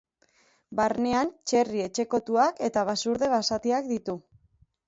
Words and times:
Barnean 0.79 1.29
txerri 1.51 1.83
etxekotuak 1.89 2.65
eta 2.71 2.85
basurde 2.91 3.33
basatiak 3.37 3.93
ditu. 3.95 4.21